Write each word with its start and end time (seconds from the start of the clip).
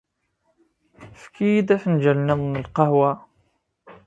Efk-iyi-d 1.15 1.69
afenǧal 1.75 2.17
nniḍen 2.19 2.55
n 2.57 2.61
lqahwa. 2.65 3.11